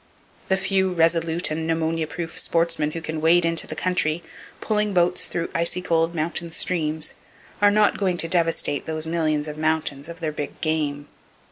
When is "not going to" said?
7.69-8.27